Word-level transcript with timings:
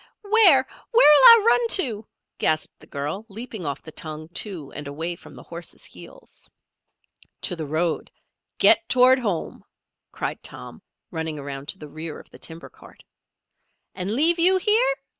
"Where, 0.23 0.65
where'll 0.89 1.23
I 1.29 1.43
run 1.45 1.67
to?" 1.77 2.07
gasped 2.39 2.79
the 2.79 2.87
girl, 2.87 3.23
leaping 3.29 3.67
off 3.67 3.83
the 3.83 3.91
tongue, 3.91 4.29
too, 4.29 4.71
and 4.73 4.87
away 4.87 5.15
from 5.15 5.35
the 5.35 5.43
horses' 5.43 5.85
heels. 5.85 6.49
"To 7.41 7.55
the 7.55 7.67
road. 7.67 8.09
Get 8.57 8.89
toward 8.89 9.19
home!" 9.19 9.63
cried 10.11 10.41
Tom, 10.41 10.81
running 11.11 11.37
around 11.37 11.67
to 11.67 11.77
the 11.77 11.87
rear 11.87 12.19
of 12.19 12.31
the 12.31 12.39
timber 12.39 12.71
cart. 12.71 13.03
"And 13.93 14.09
leave 14.09 14.39
you 14.39 14.57
here?" 14.57 14.95